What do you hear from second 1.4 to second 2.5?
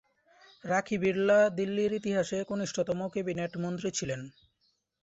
দিল্লীর ইতিহাসের